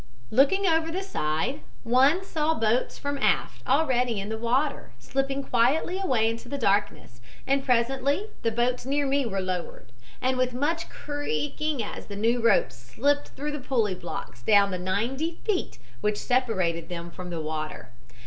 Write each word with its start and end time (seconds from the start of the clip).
"Looking 0.31 0.65
over 0.65 0.89
the 0.91 1.03
side, 1.03 1.59
one 1.83 2.23
saw 2.23 2.55
boats 2.55 2.97
from 2.97 3.19
aft 3.19 3.61
already 3.67 4.19
in 4.19 4.29
the 4.29 4.37
water, 4.39 4.93
slipping 4.97 5.43
quietly 5.43 5.99
away 5.99 6.27
into 6.27 6.49
the 6.49 6.57
darkness, 6.57 7.21
and 7.45 7.63
presently 7.63 8.31
the 8.41 8.49
boats 8.49 8.83
near 8.83 9.05
me 9.05 9.27
were 9.27 9.41
lowered, 9.41 9.91
and 10.19 10.39
with 10.39 10.55
much 10.55 10.89
creaking 10.89 11.83
as 11.83 12.07
the 12.07 12.15
new 12.15 12.41
ropes 12.41 12.73
slipped 12.75 13.27
through 13.35 13.51
the 13.51 13.59
pulley 13.59 13.93
blocks 13.93 14.41
down 14.41 14.71
the 14.71 14.79
ninety 14.79 15.39
feet 15.43 15.77
which 16.01 16.17
separated 16.17 16.89
them 16.89 17.11
from 17.11 17.29
the 17.29 17.39
water. 17.39 17.89